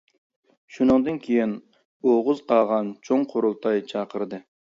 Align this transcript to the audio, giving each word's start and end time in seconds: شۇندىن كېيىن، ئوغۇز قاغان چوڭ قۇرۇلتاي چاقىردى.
شۇندىن 0.77 1.19
كېيىن، 1.27 1.53
ئوغۇز 2.07 2.41
قاغان 2.49 2.91
چوڭ 3.09 3.27
قۇرۇلتاي 3.35 3.87
چاقىردى. 3.95 4.43